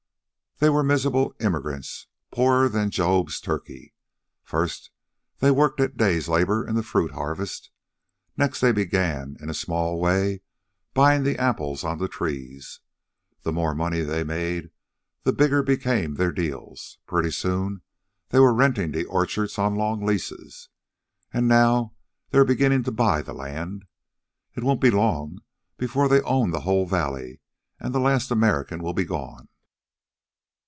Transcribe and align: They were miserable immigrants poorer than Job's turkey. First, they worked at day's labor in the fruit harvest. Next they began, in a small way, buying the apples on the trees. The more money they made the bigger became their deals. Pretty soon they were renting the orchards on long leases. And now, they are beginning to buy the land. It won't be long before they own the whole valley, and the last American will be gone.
They 0.63 0.69
were 0.69 0.83
miserable 0.83 1.33
immigrants 1.39 2.05
poorer 2.29 2.69
than 2.69 2.91
Job's 2.91 3.41
turkey. 3.41 3.95
First, 4.43 4.91
they 5.39 5.49
worked 5.49 5.79
at 5.79 5.97
day's 5.97 6.27
labor 6.27 6.63
in 6.67 6.75
the 6.75 6.83
fruit 6.83 7.13
harvest. 7.13 7.71
Next 8.37 8.59
they 8.59 8.71
began, 8.71 9.37
in 9.39 9.49
a 9.49 9.55
small 9.55 9.99
way, 9.99 10.41
buying 10.93 11.23
the 11.23 11.39
apples 11.39 11.83
on 11.83 11.97
the 11.97 12.07
trees. 12.07 12.79
The 13.41 13.51
more 13.51 13.73
money 13.73 14.01
they 14.01 14.23
made 14.23 14.69
the 15.23 15.33
bigger 15.33 15.63
became 15.63 16.13
their 16.13 16.31
deals. 16.31 16.99
Pretty 17.07 17.31
soon 17.31 17.81
they 18.29 18.37
were 18.37 18.53
renting 18.53 18.91
the 18.91 19.05
orchards 19.05 19.57
on 19.57 19.73
long 19.73 20.05
leases. 20.05 20.69
And 21.33 21.47
now, 21.47 21.95
they 22.29 22.37
are 22.37 22.45
beginning 22.45 22.83
to 22.83 22.91
buy 22.91 23.23
the 23.23 23.33
land. 23.33 23.85
It 24.53 24.63
won't 24.63 24.79
be 24.79 24.91
long 24.91 25.39
before 25.77 26.07
they 26.07 26.21
own 26.21 26.51
the 26.51 26.59
whole 26.59 26.85
valley, 26.85 27.39
and 27.79 27.95
the 27.95 27.99
last 27.99 28.29
American 28.29 28.83
will 28.83 28.93
be 28.93 29.05
gone. 29.05 29.47